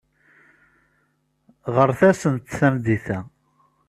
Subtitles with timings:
[1.75, 3.19] Ɣret-asent tameddit-a.